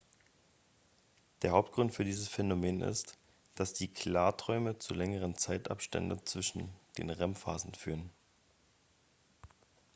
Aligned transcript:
der 1.43 1.51
hauptgrund 1.51 1.93
für 1.93 2.03
dieses 2.03 2.27
phänomen 2.27 2.81
ist 2.81 3.19
dass 3.53 3.73
die 3.73 3.87
klarträume 3.87 4.79
zu 4.79 4.95
längeren 4.95 5.35
zeitabstände 5.35 6.23
zwischen 6.25 6.71
den 6.97 7.11
rem-phasen 7.11 7.75
führen 7.75 8.09